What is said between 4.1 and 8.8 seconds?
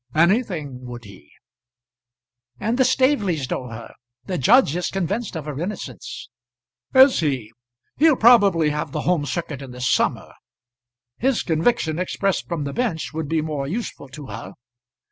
The judge is convinced of her innocence." "Is he? He'll probably